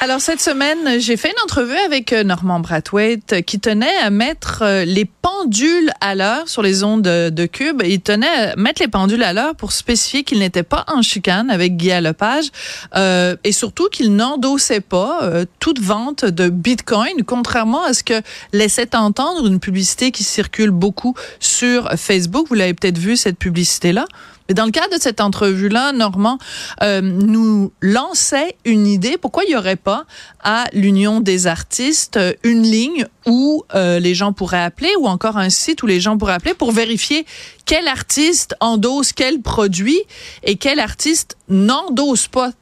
Alors 0.00 0.20
cette 0.20 0.40
semaine, 0.40 1.00
j'ai 1.00 1.16
fait 1.16 1.30
une 1.30 1.42
entrevue 1.42 1.76
avec 1.76 2.12
euh, 2.12 2.22
Normand 2.22 2.60
Brathwaite 2.60 3.32
euh, 3.32 3.40
qui 3.40 3.58
tenait 3.58 3.96
à 3.96 4.10
mettre 4.10 4.62
euh, 4.62 4.84
les 4.84 5.04
pendules 5.04 5.90
à 6.00 6.14
l'heure 6.14 6.48
sur 6.48 6.62
les 6.62 6.84
ondes 6.84 7.02
de, 7.02 7.46
Cube. 7.46 7.82
Il 7.84 8.00
tenait 8.00 8.28
à 8.28 8.56
mettre 8.56 8.80
les 8.80 8.86
pendules 8.86 9.24
à 9.24 9.32
l'heure 9.32 9.56
pour 9.56 9.72
spécifier 9.72 10.22
qu'il 10.22 10.38
n'était 10.38 10.62
pas 10.62 10.84
en 10.86 11.02
chicane 11.02 11.50
avec 11.50 11.76
Guy 11.76 11.90
Lepage 12.00 12.50
euh, 12.94 13.34
et 13.42 13.50
surtout 13.50 13.88
qu'il 13.88 14.14
n'endossait 14.14 14.80
pas 14.80 15.28
toute 15.58 15.80
vente 15.80 16.24
de 16.24 16.48
Bitcoin, 16.48 17.24
contrairement 17.26 17.82
à 17.82 17.92
ce 17.92 18.04
que 18.04 18.22
laissait 18.52 18.94
entendre 18.94 19.46
une 19.46 19.58
publicité 19.58 20.12
qui 20.12 20.22
circule 20.22 20.70
beaucoup 20.70 21.14
sur 21.40 21.90
Facebook. 21.96 22.46
Vous 22.48 22.54
l'avez 22.54 22.74
peut-être 22.74 22.98
vu 22.98 23.16
cette 23.16 23.38
publicité-là. 23.38 24.06
Mais 24.48 24.54
dans 24.54 24.64
le 24.64 24.70
cadre 24.70 24.96
de 24.96 25.00
cette 25.00 25.20
entrevue-là, 25.20 25.92
Normand 25.92 26.38
euh, 26.82 27.02
nous 27.02 27.70
lançait 27.82 28.56
une 28.64 28.86
idée. 28.86 29.18
Pourquoi 29.18 29.44
il 29.44 29.50
n'y 29.50 29.56
aurait 29.56 29.76
pas 29.76 30.06
à 30.42 30.64
l'Union 30.72 31.20
des 31.20 31.46
artistes 31.46 32.16
euh, 32.16 32.32
une 32.44 32.62
ligne 32.62 33.06
où 33.26 33.64
euh, 33.74 33.98
les 33.98 34.14
gens 34.14 34.32
pourraient 34.32 34.62
appeler 34.62 34.90
ou 34.98 35.06
encore 35.06 35.36
un 35.36 35.50
site 35.50 35.82
où 35.82 35.86
les 35.86 36.00
gens 36.00 36.16
pourraient 36.16 36.32
appeler 36.32 36.54
pour 36.54 36.72
vérifier 36.72 37.26
quel 37.66 37.88
artiste 37.88 38.54
endosse 38.60 39.12
quel 39.12 39.42
produit 39.42 40.00
et 40.42 40.56
quel 40.56 40.80
artiste 40.80 41.36
n'endosse 41.50 42.26
pas 42.26 42.52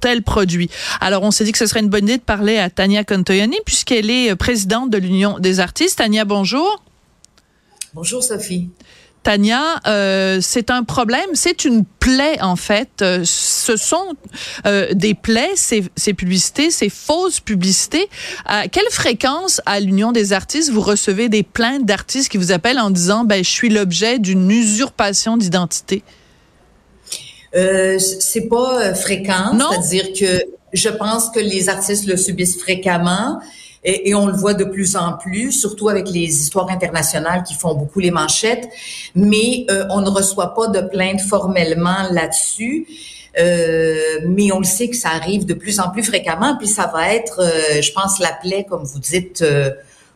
tel 0.00 0.22
produit? 0.22 0.70
Alors, 1.00 1.22
on 1.22 1.30
s'est 1.30 1.44
dit 1.44 1.52
que 1.52 1.58
ce 1.58 1.66
serait 1.66 1.80
une 1.80 1.88
bonne 1.88 2.04
idée 2.04 2.18
de 2.18 2.22
parler 2.22 2.58
à 2.58 2.68
Tania 2.68 3.04
Contoyani 3.04 3.58
puisqu'elle 3.64 4.10
est 4.10 4.34
présidente 4.34 4.90
de 4.90 4.98
l'Union 4.98 5.38
des 5.38 5.60
artistes. 5.60 5.98
Tania, 5.98 6.24
bonjour. 6.24 6.82
Bonjour, 7.94 8.22
Sophie. 8.24 8.70
Tania, 9.28 9.78
euh, 9.86 10.38
c'est 10.40 10.70
un 10.70 10.84
problème, 10.84 11.28
c'est 11.34 11.66
une 11.66 11.84
plaie 11.84 12.40
en 12.40 12.56
fait. 12.56 13.02
Euh, 13.02 13.20
ce 13.26 13.76
sont 13.76 14.14
euh, 14.64 14.94
des 14.94 15.12
plaies, 15.12 15.50
ces, 15.54 15.84
ces, 15.96 16.14
publicités, 16.14 16.70
ces 16.70 16.88
fausses 16.88 17.38
publicités. 17.38 18.08
À 18.46 18.68
quelle 18.68 18.88
fréquence 18.90 19.60
à 19.66 19.80
l'Union 19.80 20.12
des 20.12 20.32
artistes 20.32 20.70
vous 20.70 20.80
recevez 20.80 21.28
des 21.28 21.42
plaintes 21.42 21.84
d'artistes 21.84 22.30
qui 22.30 22.38
vous 22.38 22.52
appellent 22.52 22.78
en 22.78 22.88
disant 22.88 23.24
ben 23.24 23.44
je 23.44 23.50
suis 23.50 23.68
l'objet 23.68 24.18
d'une 24.18 24.50
usurpation 24.50 25.36
d'identité? 25.36 26.02
C'est 27.52 28.48
pas 28.48 28.94
fréquent, 28.94 29.58
c'est-à-dire 29.58 30.06
que 30.18 30.42
je 30.72 30.88
pense 30.88 31.28
que 31.28 31.40
les 31.40 31.68
artistes 31.68 32.06
le 32.06 32.16
subissent 32.16 32.58
fréquemment. 32.58 33.40
Et, 33.84 34.14
on 34.14 34.26
le 34.26 34.32
voit 34.32 34.54
de 34.54 34.64
plus 34.64 34.96
en 34.96 35.12
plus, 35.12 35.52
surtout 35.52 35.88
avec 35.88 36.08
les 36.10 36.24
histoires 36.24 36.68
internationales 36.70 37.42
qui 37.44 37.54
font 37.54 37.74
beaucoup 37.74 38.00
les 38.00 38.10
manchettes. 38.10 38.68
Mais 39.14 39.66
euh, 39.70 39.84
on 39.90 40.00
ne 40.00 40.10
reçoit 40.10 40.54
pas 40.54 40.68
de 40.68 40.80
plainte 40.80 41.20
formellement 41.20 42.08
là-dessus. 42.10 42.86
Euh, 43.38 44.20
mais 44.26 44.50
on 44.50 44.58
le 44.58 44.64
sait 44.64 44.88
que 44.88 44.96
ça 44.96 45.10
arrive 45.10 45.46
de 45.46 45.54
plus 45.54 45.78
en 45.78 45.90
plus 45.90 46.02
fréquemment, 46.02 46.56
puis 46.56 46.66
ça 46.66 46.90
va 46.92 47.14
être, 47.14 47.40
euh, 47.40 47.80
je 47.80 47.92
pense, 47.92 48.18
la 48.18 48.32
plaie, 48.32 48.66
comme 48.68 48.82
vous 48.82 48.98
dites, 48.98 49.44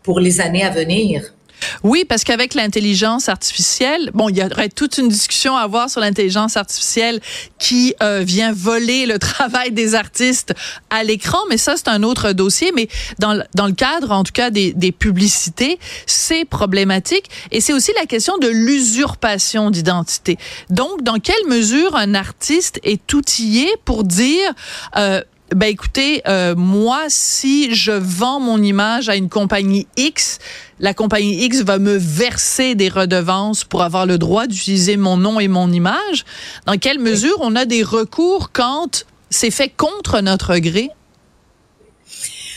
pour 0.02 0.18
les 0.18 0.40
années 0.40 0.64
à 0.64 0.70
venir. 0.70 1.32
Oui, 1.82 2.04
parce 2.04 2.24
qu'avec 2.24 2.54
l'intelligence 2.54 3.28
artificielle, 3.28 4.10
bon, 4.14 4.28
il 4.28 4.38
y 4.38 4.42
aurait 4.42 4.68
toute 4.68 4.98
une 4.98 5.08
discussion 5.08 5.56
à 5.56 5.62
avoir 5.62 5.90
sur 5.90 6.00
l'intelligence 6.00 6.56
artificielle 6.56 7.20
qui 7.58 7.94
euh, 8.02 8.22
vient 8.24 8.52
voler 8.52 9.06
le 9.06 9.18
travail 9.30 9.72
des 9.72 9.94
artistes 9.94 10.54
à 10.90 11.04
l'écran, 11.04 11.38
mais 11.48 11.58
ça, 11.58 11.76
c'est 11.76 11.88
un 11.88 12.02
autre 12.02 12.32
dossier. 12.32 12.72
Mais 12.74 12.88
dans, 13.18 13.42
dans 13.54 13.66
le 13.66 13.72
cadre, 13.72 14.10
en 14.12 14.24
tout 14.24 14.32
cas, 14.32 14.50
des, 14.50 14.72
des 14.72 14.92
publicités, 14.92 15.78
c'est 16.06 16.44
problématique. 16.44 17.26
Et 17.50 17.60
c'est 17.60 17.72
aussi 17.72 17.92
la 17.96 18.06
question 18.06 18.38
de 18.38 18.48
l'usurpation 18.48 19.70
d'identité. 19.70 20.38
Donc, 20.70 21.02
dans 21.02 21.18
quelle 21.18 21.46
mesure 21.48 21.96
un 21.96 22.14
artiste 22.14 22.80
est 22.82 23.12
outillé 23.12 23.68
pour 23.84 24.04
dire... 24.04 24.52
Euh, 24.96 25.22
ben 25.54 25.66
écoutez, 25.66 26.22
euh, 26.26 26.54
moi, 26.56 27.04
si 27.08 27.74
je 27.74 27.92
vends 27.92 28.40
mon 28.40 28.62
image 28.62 29.08
à 29.08 29.16
une 29.16 29.28
compagnie 29.28 29.86
X, 29.96 30.38
la 30.80 30.94
compagnie 30.94 31.44
X 31.44 31.62
va 31.62 31.78
me 31.78 31.96
verser 31.96 32.74
des 32.74 32.88
redevances 32.88 33.64
pour 33.64 33.82
avoir 33.82 34.06
le 34.06 34.18
droit 34.18 34.46
d'utiliser 34.46 34.96
mon 34.96 35.16
nom 35.16 35.40
et 35.40 35.48
mon 35.48 35.70
image. 35.70 36.24
Dans 36.66 36.76
quelle 36.76 36.98
mesure 36.98 37.36
on 37.40 37.56
a 37.56 37.64
des 37.64 37.82
recours 37.82 38.50
quand 38.52 39.04
c'est 39.30 39.50
fait 39.50 39.68
contre 39.68 40.20
notre 40.20 40.56
gré? 40.58 40.90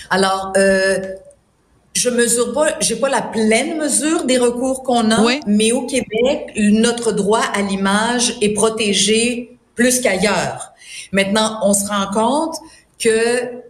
Alors, 0.10 0.54
euh, 0.58 0.98
je 1.94 2.10
mesure 2.10 2.54
pas, 2.54 2.80
j'ai 2.82 2.98
pas 2.98 3.10
la 3.10 3.22
pleine 3.22 3.78
mesure 3.78 4.26
des 4.26 4.38
recours 4.38 4.84
qu'on 4.84 5.12
a, 5.12 5.24
mais 5.48 5.72
au 5.72 5.86
Québec, 5.86 6.52
notre 6.58 7.12
droit 7.12 7.44
à 7.54 7.62
l'image 7.62 8.36
est 8.42 8.54
protégé 8.54 9.58
plus 9.76 10.02
qu'ailleurs. 10.02 10.74
Maintenant, 11.12 11.60
on 11.64 11.74
se 11.74 11.88
rend 11.88 12.08
compte 12.14 12.56
que 13.00 13.66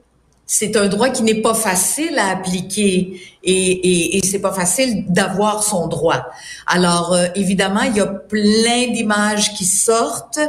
c'est 0.47 0.78
un 0.78 0.88
droit 0.88 1.09
qui 1.09 1.24
n'est 1.24 1.41
pas 1.41 1.56
facile 1.56 2.19
à 2.19 2.30
appliquer 2.30 3.19
et, 3.44 3.52
et, 3.52 4.18
et 4.18 4.22
c'est 4.24 4.40
pas 4.40 4.53
facile 4.53 5.06
d'avoir 5.08 5.63
son 5.63 5.88
droit. 5.88 6.28
Alors 6.68 7.13
euh, 7.13 7.25
évidemment, 7.34 7.81
il 7.81 7.96
y 7.96 8.00
a 8.00 8.06
plein 8.06 8.91
d'images 8.91 9.56
qui 9.56 9.66
sortent, 9.66 10.40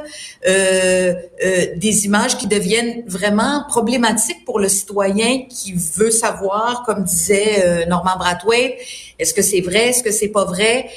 euh, 0.47 1.15
euh, 1.45 1.67
des 1.77 2.05
images 2.05 2.37
qui 2.37 2.47
deviennent 2.47 3.05
vraiment 3.07 3.65
problématiques 3.69 4.45
pour 4.45 4.59
le 4.59 4.69
citoyen 4.69 5.47
qui 5.49 5.73
veut 5.73 6.11
savoir, 6.11 6.83
comme 6.85 7.05
disait 7.05 7.65
euh, 7.65 7.87
Norman 7.87 8.19
Brathwaite, 8.19 8.77
est-ce 9.19 9.33
que 9.33 9.43
c'est 9.43 9.63
vrai, 9.63 9.89
est-ce 9.89 10.03
que 10.03 10.13
c'est 10.13 10.29
pas 10.29 10.45
vrai? 10.45 10.91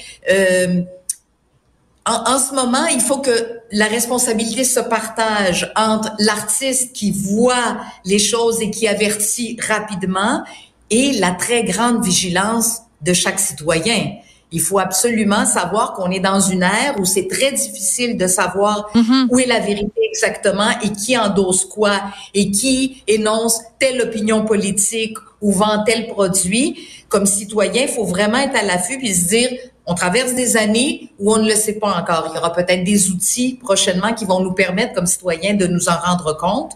En, 2.09 2.39
ce 2.39 2.55
moment, 2.55 2.87
il 2.87 3.01
faut 3.01 3.19
que 3.19 3.59
la 3.71 3.85
responsabilité 3.85 4.63
se 4.63 4.79
partage 4.79 5.71
entre 5.75 6.11
l'artiste 6.17 6.91
qui 6.93 7.11
voit 7.11 7.77
les 8.03 8.17
choses 8.17 8.61
et 8.61 8.71
qui 8.71 8.87
avertit 8.87 9.57
rapidement 9.67 10.43
et 10.89 11.11
la 11.19 11.31
très 11.31 11.63
grande 11.63 12.03
vigilance 12.03 12.79
de 13.01 13.13
chaque 13.13 13.39
citoyen. 13.39 14.13
Il 14.51 14.61
faut 14.61 14.79
absolument 14.79 15.45
savoir 15.45 15.93
qu'on 15.93 16.09
est 16.09 16.19
dans 16.19 16.39
une 16.39 16.63
ère 16.63 16.99
où 16.99 17.05
c'est 17.05 17.27
très 17.27 17.51
difficile 17.51 18.17
de 18.17 18.25
savoir 18.25 18.89
mm-hmm. 18.95 19.27
où 19.29 19.37
est 19.37 19.45
la 19.45 19.59
vérité 19.59 20.01
exactement 20.11 20.71
et 20.81 20.91
qui 20.91 21.15
endosse 21.15 21.65
quoi 21.65 22.01
et 22.33 22.49
qui 22.49 23.03
énonce 23.07 23.59
telle 23.77 24.01
opinion 24.01 24.45
politique 24.45 25.15
ou 25.41 25.51
vend 25.51 25.83
tel 25.83 26.07
produit. 26.07 26.87
Comme 27.07 27.27
citoyen, 27.27 27.83
il 27.83 27.89
faut 27.89 28.05
vraiment 28.05 28.39
être 28.39 28.55
à 28.55 28.63
l'affût 28.63 28.97
puis 28.97 29.13
se 29.13 29.27
dire 29.27 29.49
on 29.89 29.95
traverse 29.95 30.35
des 30.35 30.55
années 30.55 31.09
où 31.17 31.33
on 31.33 31.37
ne 31.37 31.49
le 31.49 31.55
sait 31.55 31.73
pas 31.73 31.91
encore. 31.99 32.27
Il 32.31 32.35
y 32.35 32.37
aura 32.37 32.53
peut-être 32.53 32.83
des 32.83 33.09
outils 33.09 33.55
prochainement 33.59 34.13
qui 34.13 34.23
vont 34.23 34.39
nous 34.39 34.53
permettre, 34.53 34.93
comme 34.93 35.07
citoyens, 35.07 35.55
de 35.55 35.65
nous 35.65 35.89
en 35.89 35.97
rendre 35.97 36.37
compte. 36.37 36.73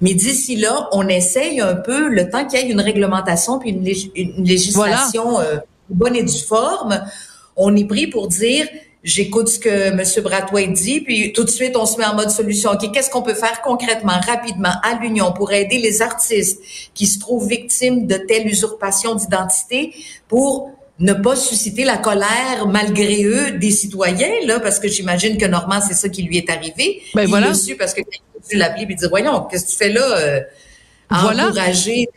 Mais 0.00 0.14
d'ici 0.14 0.56
là, 0.56 0.88
on 0.92 1.06
essaye 1.08 1.60
un 1.60 1.74
peu, 1.74 2.08
le 2.08 2.30
temps 2.30 2.46
qu'il 2.46 2.58
y 2.58 2.62
ait 2.62 2.70
une 2.70 2.80
réglementation 2.80 3.58
puis 3.58 3.70
une, 3.70 3.84
législation 4.44 5.40
euh, 5.40 5.58
bonne 5.90 6.16
et 6.16 6.22
due 6.22 6.42
forme, 6.42 7.04
on 7.54 7.76
est 7.76 7.84
pris 7.84 8.06
pour 8.06 8.28
dire 8.28 8.66
j'écoute 9.04 9.48
ce 9.48 9.58
que 9.58 9.68
M. 9.68 10.02
Brathwaite 10.24 10.72
dit, 10.72 11.02
puis 11.02 11.34
tout 11.34 11.44
de 11.44 11.50
suite, 11.50 11.76
on 11.76 11.84
se 11.84 11.98
met 11.98 12.06
en 12.06 12.14
mode 12.14 12.30
solution. 12.30 12.70
OK, 12.70 12.90
qu'est-ce 12.92 13.10
qu'on 13.10 13.22
peut 13.22 13.34
faire 13.34 13.60
concrètement, 13.60 14.20
rapidement, 14.26 14.72
à 14.82 14.94
l'Union 14.94 15.32
pour 15.32 15.52
aider 15.52 15.78
les 15.78 16.00
artistes 16.00 16.62
qui 16.94 17.06
se 17.06 17.18
trouvent 17.18 17.46
victimes 17.46 18.06
de 18.06 18.16
telle 18.16 18.46
usurpation 18.46 19.14
d'identité 19.16 19.94
pour 20.28 20.77
ne 21.00 21.12
pas 21.12 21.36
susciter 21.36 21.84
la 21.84 21.96
colère 21.96 22.66
malgré 22.66 23.24
eux 23.24 23.52
des 23.52 23.70
citoyens 23.70 24.32
là 24.46 24.58
parce 24.60 24.80
que 24.80 24.88
j'imagine 24.88 25.38
que 25.38 25.46
Normand 25.46 25.80
c'est 25.80 25.94
ça 25.94 26.08
qui 26.08 26.22
lui 26.22 26.36
est 26.36 26.50
arrivé. 26.50 27.02
Ben 27.14 27.22
il 27.22 27.28
voilà. 27.28 27.54
su 27.54 27.76
parce 27.76 27.94
que 27.94 28.00
tu 28.48 28.56
l'appelais 28.56 28.86
et 28.88 28.94
dire 28.94 29.08
voyons 29.08 29.42
qu'est-ce 29.42 29.66
que 29.66 29.70
tu 29.70 29.76
fais 29.76 29.90
là 29.90 30.40
euh, 31.10 31.16
voilà. 31.20 31.50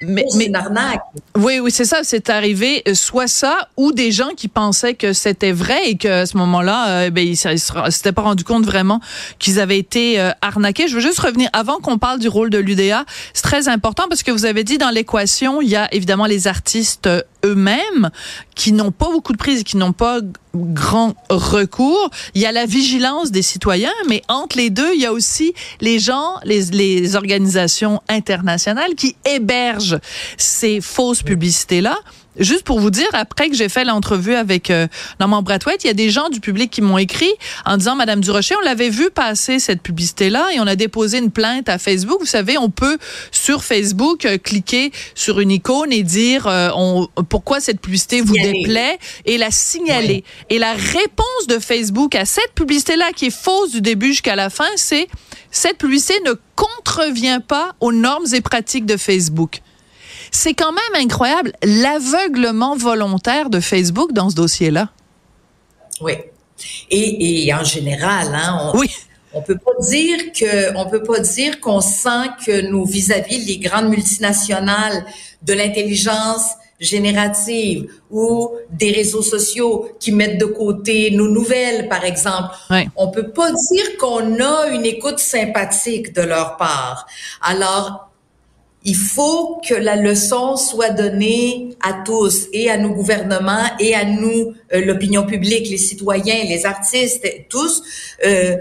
Mais, 0.02 0.26
mais 0.36 0.46
une 0.46 0.56
arnaque. 0.56 1.02
Oui, 1.38 1.60
oui, 1.60 1.72
c'est 1.72 1.86
ça. 1.86 2.00
C'est 2.04 2.30
arrivé 2.30 2.84
euh, 2.88 2.94
soit 2.94 3.28
ça 3.28 3.70
ou 3.78 3.94
des 3.94 4.12
gens 4.12 4.32
qui 4.36 4.50
pensaient 4.50 4.96
que 4.96 5.14
c'était 5.14 5.54
vrai 5.54 5.90
et 5.90 5.96
qu'à 5.96 6.26
ce 6.26 6.36
moment-là, 6.38 6.90
euh, 6.90 7.10
ben, 7.10 7.26
ils 7.26 7.38
s'étaient 7.38 8.12
pas 8.12 8.22
rendu 8.22 8.44
compte 8.44 8.66
vraiment 8.66 9.00
qu'ils 9.40 9.60
avaient 9.60 9.78
été 9.78 10.20
euh, 10.20 10.32
arnaqués. 10.42 10.90
Je 10.90 10.96
veux 10.96 11.02
juste 11.02 11.20
revenir 11.20 11.50
avant 11.54 11.78
qu'on 11.78 11.98
parle 11.98 12.20
du 12.20 12.28
rôle 12.28 12.50
de 12.50 12.58
l'UDA. 12.58 13.06
C'est 13.34 13.44
très 13.44 13.70
important 13.70 14.04
parce 14.10 14.24
que 14.24 14.32
vous 14.32 14.46
avez 14.46 14.66
dit 14.66 14.78
dans 14.78 14.90
l'équation, 14.90 15.62
il 15.62 15.70
y 15.70 15.78
a 15.78 15.94
évidemment 15.94 16.26
les 16.26 16.48
artistes 16.48 17.10
eux-mêmes 17.46 18.10
qui 18.56 18.74
n'ont 18.74 18.92
pas 18.92 19.10
beaucoup 19.10 19.32
de 19.32 19.38
prise, 19.38 19.64
qui 19.64 19.78
n'ont 19.78 19.94
pas 19.94 20.20
grand 20.54 21.14
recours. 21.30 22.10
Il 22.34 22.42
y 22.42 22.46
a 22.46 22.52
la 22.52 22.66
vigilance 22.66 23.32
des 23.32 23.42
citoyens, 23.42 23.94
mais 24.10 24.22
entre 24.28 24.58
les 24.58 24.70
deux, 24.70 24.94
il 24.94 25.02
y 25.02 25.06
a 25.06 25.14
aussi 25.14 25.54
les 25.80 26.00
gens, 26.00 26.36
les, 26.44 26.66
les 26.72 27.16
organisations 27.16 28.02
internationales 28.10 28.96
qui 28.96 29.16
hébergent 29.26 30.00
ces 30.38 30.82
fausses 30.82 31.24
publicités-là. 31.24 31.98
Juste 32.38 32.64
pour 32.64 32.80
vous 32.80 32.92
dire, 32.92 33.08
après 33.14 33.50
que 33.50 33.56
j'ai 33.56 33.70
fait 33.70 33.84
l'entrevue 33.84 34.36
avec 34.36 34.70
euh, 34.70 34.88
Normand 35.20 35.42
Brathwaite, 35.42 35.84
il 35.84 35.88
y 35.88 35.90
a 35.90 35.94
des 35.94 36.10
gens 36.10 36.30
du 36.30 36.40
public 36.40 36.72
qui 36.72 36.82
m'ont 36.82 36.98
écrit 36.98 37.32
en 37.66 37.78
disant, 37.78 37.96
Madame 37.96 38.22
Durocher, 38.22 38.56
on 38.62 38.66
l'avait 38.66 38.90
vu 38.90 39.10
passer 39.10 39.60
cette 39.60 39.82
publicité-là 39.82 40.50
et 40.54 40.60
on 40.60 40.68
a 40.68 40.76
déposé 40.76 41.18
une 41.18 41.32
plainte 41.32 41.70
à 41.70 41.78
Facebook. 41.78 42.20
Vous 42.20 42.26
savez, 42.26 42.58
on 42.58 42.70
peut 42.70 42.98
sur 43.32 43.64
Facebook 43.64 44.26
euh, 44.26 44.38
cliquer 44.38 44.92
sur 45.16 45.40
une 45.40 45.52
icône 45.52 45.92
et 45.92 46.04
dire 46.04 46.48
euh, 46.48 46.70
on, 46.76 47.08
pourquoi 47.30 47.60
cette 47.60 47.82
publicité 47.82 48.22
vous 48.22 48.36
déplaît 48.36 48.98
et 49.26 49.38
la 49.38 49.52
signaler. 49.52 50.24
Et 50.50 50.60
la 50.60 50.74
réponse 50.74 51.48
de 51.48 51.60
Facebook 51.60 52.16
à 52.16 52.26
cette 52.26 52.54
publicité-là 52.56 53.12
qui 53.16 53.28
est 53.28 53.36
fausse 53.36 53.72
du 53.72 53.82
début 53.82 54.08
jusqu'à 54.08 54.36
la 54.36 54.50
fin, 54.50 54.70
c'est 54.76 55.08
cette 55.52 55.78
publicité 55.78 56.20
ne 56.26 56.34
contrevient 56.56 57.40
pas 57.46 57.76
aux 57.80 57.92
normes 57.92 58.26
et 58.34 58.42
pratiques 58.42 58.86
de 58.86 58.98
Facebook. 58.98 59.62
C'est 60.32 60.54
quand 60.54 60.72
même 60.72 61.04
incroyable 61.04 61.52
l'aveuglement 61.62 62.76
volontaire 62.76 63.50
de 63.50 63.60
Facebook 63.60 64.14
dans 64.14 64.30
ce 64.30 64.36
dossier-là. 64.36 64.90
Oui. 66.00 66.14
Et, 66.90 67.54
en 67.54 67.64
général, 67.64 68.28
hein, 68.34 68.72
on, 68.74 68.80
oui. 68.80 68.90
On 69.34 69.42
peut 69.42 69.58
pas 69.58 69.72
dire 69.90 70.32
que, 70.34 70.76
on 70.78 70.90
peut 70.90 71.04
pas 71.04 71.20
dire 71.20 71.60
qu'on 71.60 71.82
sent 71.82 72.30
que 72.46 72.70
nous 72.70 72.86
vis-à-vis 72.86 73.46
les 73.46 73.58
grandes 73.58 73.90
multinationales 73.90 75.06
de 75.42 75.54
l'intelligence 75.54 76.52
générative 76.80 77.90
ou 78.10 78.52
des 78.72 78.92
réseaux 78.92 79.22
sociaux 79.22 79.90
qui 80.00 80.12
mettent 80.12 80.40
de 80.40 80.46
côté 80.46 81.12
nos 81.12 81.30
nouvelles, 81.30 81.88
par 81.88 82.04
exemple. 82.04 82.56
On 82.96 83.10
peut 83.10 83.30
pas 83.30 83.52
dire 83.52 83.98
qu'on 84.00 84.40
a 84.40 84.68
une 84.68 84.86
écoute 84.86 85.20
sympathique 85.20 86.14
de 86.14 86.22
leur 86.24 86.58
part. 86.58 87.06
Alors, 87.42 88.11
il 88.84 88.96
faut 88.96 89.62
que 89.68 89.76
la 89.76 89.96
leçon 89.96 90.56
soit 90.56 90.90
donnée 90.90 91.70
à 91.82 91.94
tous, 92.04 92.48
et 92.52 92.70
à 92.70 92.78
nos 92.78 92.90
gouvernements, 92.90 93.66
et 93.80 93.94
à 93.94 94.06
nous, 94.06 94.54
euh, 94.74 94.84
l'opinion 94.84 95.26
publique, 95.26 95.70
les 95.70 95.78
citoyens, 95.78 96.44
les 96.46 96.66
artistes, 96.66 97.28
tous, 97.50 97.84
euh, 98.26 98.58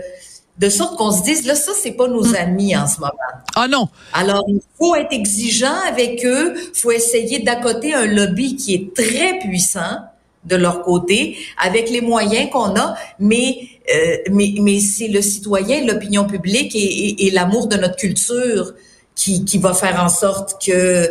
de 0.58 0.68
sorte 0.68 0.98
qu'on 0.98 1.10
se 1.10 1.22
dise, 1.22 1.46
là, 1.46 1.54
ça, 1.54 1.72
c'est 1.74 1.92
pas 1.92 2.06
nos 2.06 2.24
mm. 2.24 2.34
amis 2.34 2.76
en 2.76 2.86
ce 2.86 3.00
moment. 3.00 3.12
Ah 3.54 3.66
non. 3.66 3.88
Alors, 4.12 4.44
il 4.46 4.60
faut 4.78 4.94
être 4.94 5.12
exigeant 5.12 5.78
avec 5.88 6.24
eux, 6.26 6.54
faut 6.74 6.90
essayer 6.90 7.38
d'accoter 7.38 7.94
un 7.94 8.04
lobby 8.04 8.56
qui 8.56 8.74
est 8.74 8.94
très 8.94 9.38
puissant 9.38 10.00
de 10.44 10.56
leur 10.56 10.82
côté, 10.82 11.36
avec 11.62 11.88
les 11.90 12.00
moyens 12.02 12.50
qu'on 12.50 12.74
a, 12.76 12.94
mais, 13.18 13.58
euh, 13.94 14.16
mais, 14.30 14.54
mais 14.60 14.80
c'est 14.80 15.08
le 15.08 15.22
citoyen, 15.22 15.84
l'opinion 15.86 16.26
publique 16.26 16.74
et, 16.74 17.26
et 17.26 17.30
l'amour 17.30 17.66
de 17.66 17.76
notre 17.76 17.96
culture 17.96 18.74
qui, 19.14 19.44
qui 19.44 19.58
va 19.58 19.74
faire 19.74 20.02
en 20.02 20.08
sorte 20.08 20.56
que 20.64 21.10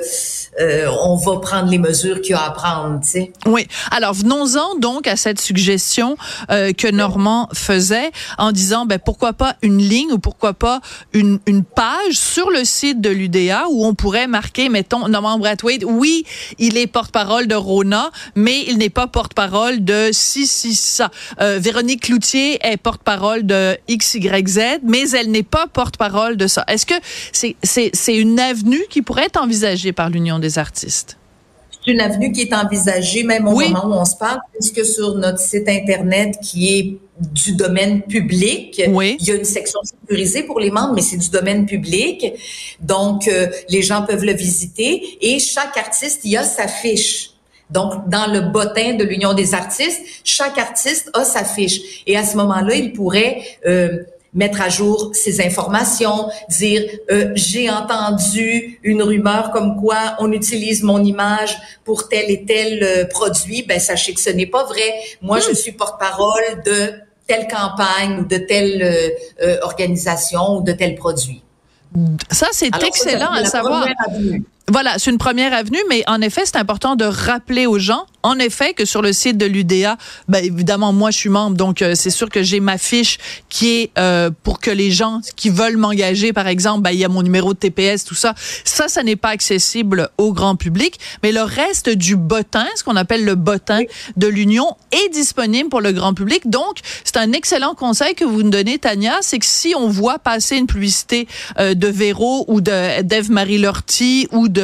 euh, 0.59 0.91
on 1.03 1.15
va 1.15 1.37
prendre 1.37 1.69
les 1.69 1.77
mesures 1.77 2.21
qu'il 2.21 2.31
y 2.31 2.33
a 2.33 2.43
à 2.43 2.51
prendre. 2.51 2.99
Tu 3.01 3.09
sais. 3.09 3.33
Oui. 3.45 3.67
Alors 3.91 4.13
venons-en 4.13 4.75
donc 4.79 5.07
à 5.07 5.15
cette 5.15 5.39
suggestion 5.39 6.17
euh, 6.49 6.73
que 6.73 6.89
Normand 6.89 7.49
faisait 7.53 8.11
en 8.37 8.51
disant 8.51 8.85
ben 8.85 8.99
pourquoi 8.99 9.33
pas 9.33 9.55
une 9.61 9.77
ligne 9.77 10.11
ou 10.11 10.17
pourquoi 10.19 10.53
pas 10.53 10.81
une, 11.13 11.39
une 11.45 11.63
page 11.63 12.13
sur 12.13 12.49
le 12.49 12.65
site 12.65 12.99
de 12.99 13.09
l'UDA 13.09 13.65
où 13.69 13.85
on 13.85 13.93
pourrait 13.93 14.27
marquer 14.27 14.69
mettons 14.69 15.07
Normand 15.07 15.37
Brathwaite 15.37 15.83
oui 15.85 16.25
il 16.57 16.77
est 16.77 16.87
porte-parole 16.87 17.47
de 17.47 17.55
Rona 17.55 18.09
mais 18.35 18.63
il 18.67 18.79
n'est 18.79 18.89
pas 18.89 19.07
porte-parole 19.07 19.83
de 19.83 20.09
si 20.11 20.47
si 20.47 20.73
ça. 20.75 21.11
Euh, 21.41 21.59
Véronique 21.61 22.03
Cloutier 22.03 22.59
est 22.65 22.77
porte-parole 22.77 23.45
de 23.45 23.77
XYZ 23.89 24.79
mais 24.83 25.09
elle 25.11 25.29
n'est 25.29 25.43
pas 25.43 25.67
porte-parole 25.67 26.37
de 26.37 26.47
ça. 26.47 26.63
Est-ce 26.67 26.85
que 26.85 26.95
c'est 27.31 27.55
c'est 27.63 27.88
c'est 27.93 28.15
une 28.15 28.39
avenue 28.39 28.83
qui 28.89 29.01
pourrait 29.01 29.25
être 29.25 29.41
envisagée 29.41 29.93
par 29.93 30.09
l'Union 30.09 30.39
des 30.39 30.57
artistes. 30.57 31.17
C'est 31.71 31.91
une 31.91 32.01
avenue 32.01 32.31
qui 32.31 32.41
est 32.41 32.53
envisagée 32.53 33.23
même 33.23 33.47
au 33.47 33.51
moment 33.51 33.85
où 33.85 33.93
on 33.93 34.05
se 34.05 34.15
parle, 34.15 34.39
puisque 34.53 34.83
sur 34.85 35.15
notre 35.15 35.39
site 35.39 35.67
Internet 35.69 36.37
qui 36.41 36.77
est 36.77 36.97
du 37.19 37.53
domaine 37.53 38.01
public. 38.01 38.77
Il 38.77 39.27
y 39.27 39.31
a 39.31 39.35
une 39.35 39.45
section 39.45 39.79
sécurisée 39.83 40.43
pour 40.43 40.59
les 40.59 40.71
membres, 40.71 40.93
mais 40.95 41.01
c'est 41.01 41.17
du 41.17 41.29
domaine 41.29 41.65
public. 41.65 42.33
Donc, 42.79 43.27
euh, 43.27 43.47
les 43.69 43.81
gens 43.81 44.03
peuvent 44.03 44.23
le 44.23 44.33
visiter 44.33 45.17
et 45.21 45.39
chaque 45.39 45.77
artiste 45.77 46.21
y 46.25 46.37
a 46.37 46.43
sa 46.43 46.67
fiche. 46.67 47.31
Donc, 47.69 48.09
dans 48.09 48.31
le 48.31 48.41
bottin 48.51 48.95
de 48.95 49.03
l'Union 49.03 49.33
des 49.33 49.53
artistes, 49.53 50.01
chaque 50.23 50.57
artiste 50.57 51.11
a 51.13 51.23
sa 51.23 51.43
fiche. 51.43 52.03
Et 52.07 52.17
à 52.17 52.25
ce 52.25 52.35
moment-là, 52.37 52.75
il 52.75 52.93
pourrait... 52.93 53.41
Euh, 53.65 54.03
mettre 54.33 54.61
à 54.61 54.69
jour 54.69 55.11
ces 55.13 55.41
informations, 55.41 56.29
dire 56.49 56.83
euh, 57.11 57.31
j'ai 57.35 57.69
entendu 57.69 58.79
une 58.83 59.01
rumeur 59.01 59.51
comme 59.51 59.79
quoi 59.79 60.15
on 60.19 60.31
utilise 60.31 60.83
mon 60.83 61.03
image 61.03 61.57
pour 61.83 62.09
tel 62.09 62.29
et 62.29 62.45
tel 62.45 62.83
euh, 62.83 63.05
produit, 63.05 63.63
ben 63.63 63.79
sachez 63.79 64.13
que 64.13 64.21
ce 64.21 64.29
n'est 64.29 64.45
pas 64.45 64.65
vrai. 64.65 64.93
Moi, 65.21 65.39
je 65.39 65.53
suis 65.53 65.71
porte-parole 65.71 66.63
de 66.65 66.93
telle 67.27 67.47
campagne 67.47 68.19
ou 68.19 68.25
de 68.25 68.37
telle 68.37 68.81
euh, 69.41 69.57
organisation 69.61 70.57
ou 70.57 70.61
de 70.61 70.71
tel 70.73 70.95
produit. 70.95 71.43
Ça, 72.31 72.47
c'est 72.51 72.71
excellent 72.83 73.31
à 73.31 73.45
savoir. 73.45 73.87
Voilà, 74.71 74.99
c'est 74.99 75.09
une 75.09 75.17
première 75.17 75.51
avenue, 75.51 75.79
mais 75.89 76.03
en 76.05 76.21
effet, 76.21 76.41
c'est 76.45 76.57
important 76.57 76.95
de 76.95 77.03
rappeler 77.03 77.65
aux 77.65 77.79
gens, 77.79 78.05
en 78.21 78.37
effet, 78.37 78.73
que 78.73 78.85
sur 78.85 79.01
le 79.01 79.13
site 79.13 79.35
de 79.35 79.47
l'UDA, 79.47 79.97
ben, 80.27 80.43
évidemment, 80.45 80.93
moi, 80.93 81.09
je 81.09 81.17
suis 81.17 81.29
membre, 81.29 81.57
donc 81.57 81.81
euh, 81.81 81.95
c'est 81.95 82.11
sûr 82.11 82.29
que 82.29 82.43
j'ai 82.43 82.59
ma 82.59 82.77
fiche 82.77 83.17
qui 83.49 83.69
est 83.69 83.91
euh, 83.97 84.29
pour 84.43 84.59
que 84.59 84.69
les 84.69 84.91
gens 84.91 85.21
qui 85.35 85.49
veulent 85.49 85.77
m'engager, 85.77 86.33
par 86.33 86.45
exemple, 86.47 86.81
ben, 86.83 86.91
il 86.91 86.99
y 86.99 87.05
a 87.05 87.07
mon 87.07 87.23
numéro 87.23 87.53
de 87.53 87.57
TPS, 87.57 88.03
tout 88.03 88.13
ça. 88.13 88.35
Ça, 88.63 88.87
ça 88.89 89.01
n'est 89.01 89.15
pas 89.15 89.29
accessible 89.29 90.09
au 90.19 90.33
grand 90.33 90.55
public, 90.55 90.99
mais 91.23 91.31
le 91.31 91.41
reste 91.41 91.89
du 91.89 92.15
bottin, 92.15 92.67
ce 92.75 92.83
qu'on 92.83 92.95
appelle 92.95 93.25
le 93.25 93.33
bottin 93.33 93.81
de 94.17 94.27
l'Union, 94.27 94.75
est 94.91 95.09
disponible 95.09 95.69
pour 95.69 95.81
le 95.81 95.93
grand 95.93 96.13
public. 96.13 96.47
Donc, 96.47 96.77
c'est 97.03 97.17
un 97.17 97.31
excellent 97.31 97.73
conseil 97.73 98.13
que 98.13 98.25
vous 98.25 98.43
nous 98.43 98.51
donnez, 98.51 98.77
Tania, 98.77 99.17
c'est 99.21 99.39
que 99.39 99.47
si 99.47 99.73
on 99.75 99.87
voit 99.87 100.19
passer 100.19 100.57
une 100.57 100.67
publicité 100.67 101.27
euh, 101.57 101.73
de 101.73 101.87
Véro 101.87 102.45
ou 102.47 102.61
de 102.61 103.01
d'Ève-Marie 103.01 103.57
Lortie 103.57 104.27
ou 104.31 104.47
de 104.47 104.58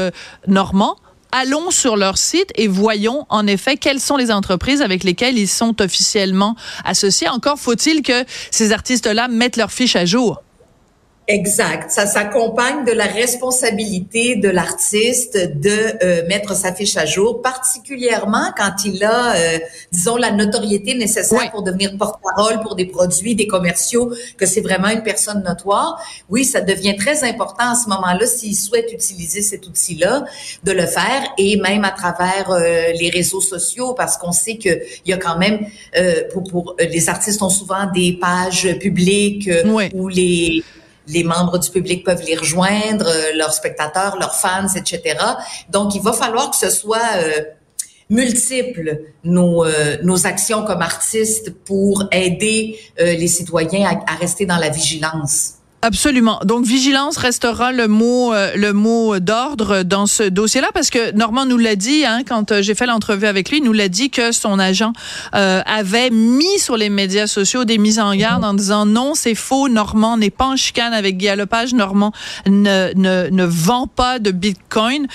Normand 0.47 0.97
allons 1.31 1.69
sur 1.69 1.97
leur 1.97 2.18
site 2.18 2.51
et 2.56 2.68
voyons 2.68 3.25
en 3.30 3.45
effet 3.45 3.75
quelles 3.75 4.00
sont 4.00 4.15
les 4.15 4.31
entreprises 4.31 4.81
avec 4.81 5.03
lesquelles 5.03 5.38
ils 5.38 5.50
sont 5.50 5.81
officiellement 5.81 6.56
associés. 6.86 7.27
Encore 7.27 7.59
faut-il 7.59 8.03
que 8.03 8.24
ces 8.51 8.71
artistes-là 8.71 9.27
mettent 9.27 9.57
leurs 9.57 9.71
fiches 9.71 9.97
à 9.97 10.06
jour. 10.06 10.42
Exact. 11.27 11.89
Ça 11.89 12.06
s'accompagne 12.06 12.86
de 12.86 12.92
la 12.92 13.06
responsabilité 13.06 14.36
de 14.36 14.48
l'artiste 14.48 15.36
de 15.36 16.04
euh, 16.04 16.27
mettre 16.27 16.56
sa 16.56 16.72
fiche 16.72 16.98
à 16.98 17.06
jour, 17.06 17.42
particulièrement 17.42 18.51
quand 18.56 18.86
il 18.86 19.04
a, 19.04 19.36
euh, 19.36 19.60
disons, 19.92 20.18
la 20.18 20.30
notoriété 20.31 20.94
nécessaire 20.94 21.50
pour 21.50 21.63
devenir 21.63 21.98
porte-parole 21.98 22.62
pour 22.62 22.75
des 22.75 22.86
produits, 22.86 23.33
des 23.33 23.48
commerciaux, 23.48 24.13
que 24.38 24.45
c'est 24.45 24.62
vraiment 24.62 24.89
une 24.89 25.01
personne 25.01 25.42
notoire. 25.42 26.00
Oui, 26.30 26.45
ça 26.45 26.62
devient 26.62 26.95
très 26.95 27.24
important 27.24 27.71
à 27.71 27.75
ce 27.75 27.89
moment-là 27.89 28.28
s'il 28.28 28.56
souhaite 28.56 28.92
utiliser 28.94 29.42
cet 29.42 29.66
outil-là, 29.66 30.25
de 30.63 30.71
le 30.71 30.86
faire 30.86 31.24
et 31.39 31.57
même 31.57 31.86
à 31.86 31.92
travers 31.92 32.51
euh, 32.51 32.92
les 33.00 33.10
réseaux 33.10 33.42
sociaux, 33.42 33.95
parce 33.95 34.18
qu'on 34.18 34.31
sait 34.31 34.57
que 34.57 34.69
il 35.06 35.10
y 35.10 35.13
a 35.13 35.18
quand 35.18 35.39
même, 35.39 35.66
pour, 36.33 36.44
pour 36.44 36.76
les 36.80 37.09
artistes 37.09 37.42
ont 37.42 37.49
souvent 37.49 37.90
des 37.94 38.14
pages 38.14 38.78
publiques 38.80 39.49
où 39.94 40.07
les 40.07 40.64
les 41.07 41.24
membres 41.24 41.57
du 41.57 41.69
public 41.69 42.04
peuvent 42.04 42.24
les 42.26 42.35
rejoindre, 42.35 43.07
euh, 43.07 43.33
leurs 43.35 43.54
spectateurs, 43.54 44.18
leurs 44.19 44.35
fans, 44.35 44.68
etc. 44.76 45.18
Donc, 45.69 45.95
il 45.95 46.02
va 46.02 46.14
falloir 46.14 46.50
que 46.52 46.57
ce 46.57 46.69
soit 46.69 47.00
euh, 47.18 47.42
multiple 48.09 49.02
nos, 49.24 49.66
euh, 49.66 49.97
nos 50.04 50.26
actions 50.26 50.64
comme 50.64 50.81
artistes 50.81 51.54
pour 51.66 52.06
aider 52.12 52.80
les 52.97 53.28
citoyens 53.28 53.88
à, 53.88 54.14
à 54.14 54.16
rester 54.16 54.45
dans 54.45 54.57
la 54.57 54.69
vigilance. 54.69 55.56
Absolument. 55.85 56.39
Donc 56.44 56.65
vigilance 56.65 57.15
restera 57.15 57.71
le 57.71 57.87
mot 57.87 58.33
euh, 58.33 58.54
le 58.56 58.73
mot 58.73 59.19
d'ordre 59.19 59.83
dans 59.83 60.07
ce 60.07 60.23
dossier-là 60.23 60.69
parce 60.73 60.89
que 60.89 61.15
Normand 61.15 61.45
nous 61.45 61.59
l'a 61.59 61.75
dit 61.75 62.06
hein, 62.06 62.21
quand 62.27 62.51
euh, 62.51 62.63
j'ai 62.63 62.73
fait 62.73 62.87
l'entrevue 62.87 63.27
avec 63.27 63.51
lui, 63.51 63.59
il 63.59 63.63
nous 63.63 63.71
l'a 63.71 63.87
dit 63.87 64.09
que 64.09 64.31
son 64.31 64.57
agent 64.57 64.94
euh, 65.35 65.61
avait 65.63 66.09
mis 66.09 66.57
sur 66.57 66.75
les 66.75 66.89
médias 66.89 67.27
sociaux 67.27 67.65
des 67.65 67.77
mises 67.77 67.99
en 67.99 68.15
garde 68.15 68.44
en 68.44 68.56
disant 68.56 68.87
non, 68.87 69.13
c'est 69.13 69.35
faux, 69.35 69.69
Normand 69.69 70.18
n'est 70.18 70.31
pas 70.31 70.47
en 70.47 70.56
chicane 70.56 70.92
avec 70.92 71.18
Guy 71.18 71.27
Lepage, 71.35 71.75
Normand 71.75 72.13
ne, 72.47 72.92
ne, 72.95 73.30
ne 73.30 73.44
vend 73.44 73.85
pas 73.85 74.18
de 74.18 74.31
Bitcoin, 74.31 75.06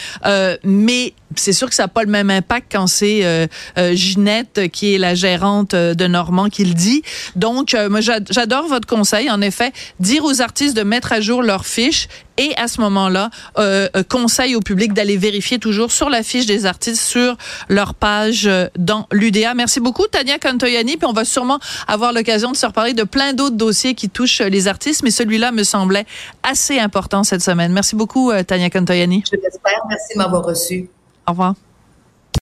mais 0.63 1.15
c'est 1.37 1.53
sûr 1.53 1.69
que 1.69 1.75
ça 1.75 1.85
n'a 1.85 1.89
pas 1.89 2.03
le 2.03 2.11
même 2.11 2.31
impact 2.31 2.73
quand 2.73 2.87
c'est 2.87 3.25
euh, 3.25 3.47
euh, 3.79 3.95
Ginette 3.95 4.69
qui 4.73 4.95
est 4.95 4.99
la 4.99 5.15
gérante 5.15 5.75
euh, 5.75 5.95
de 5.95 6.07
Normand 6.07 6.49
qui 6.49 6.65
le 6.65 6.75
dit. 6.75 7.03
Donc, 7.37 7.77
moi, 7.89 8.01
j'adore 8.01 8.67
votre 8.67 8.87
conseil. 8.87 9.31
En 9.31 9.41
effet, 9.41 9.73
dire 10.01 10.25
aux 10.25 10.41
artistes 10.41 10.77
de 10.77 10.83
mettre 10.83 11.13
à 11.13 11.21
jour 11.21 11.43
leurs 11.43 11.67
fiches 11.67 12.09
et 12.37 12.55
à 12.57 12.69
ce 12.69 12.81
moment-là, 12.81 13.29
conseil 14.09 14.57
au 14.57 14.61
public 14.61 14.95
d'aller 14.95 15.19
vérifier 15.19 15.59
toujours 15.59 15.93
sur 15.93 16.09
la 16.09 16.23
fiche 16.23 16.47
des 16.47 16.65
artistes 16.65 17.03
sur 17.03 17.37
leur 17.69 17.95
page 17.95 18.49
dans 18.79 19.07
l'UDA. 19.13 19.53
Merci 19.55 19.81
beaucoup, 19.81 20.07
Tania 20.07 20.39
Kantoyani. 20.39 20.97
Puis 20.97 21.07
on 21.07 21.13
va 21.13 21.27
sûrement 21.27 21.59
avoir 21.87 22.13
l'occasion 22.13 22.51
de 22.51 22.57
se 22.57 22.65
reparler 22.65 22.95
de 22.95 23.05
plein 23.05 23.35
d'autres 23.35 23.57
dossiers 23.57 23.95
qui 23.95 24.09
touchent 24.09 24.41
les 24.41 24.69
artistes, 24.69 25.03
mais 25.03 25.11
celui-là 25.11 25.53
me 25.53 25.65
semblait 25.65 26.07
assez 26.43 26.79
important 26.79 27.25
cette 27.25 27.43
semaine. 27.43 27.73
Merci 27.73 27.95
beaucoup, 27.95 28.33
Tania 28.47 28.71
Kantoyani. 28.71 29.23
Je 29.31 29.37
l'espère. 29.37 29.81
Merci 29.89 30.15
de 30.15 30.19
m'avoir 30.19 30.45
reçu. 30.45 30.89
Au 31.31 31.33
revoir. 31.33 31.70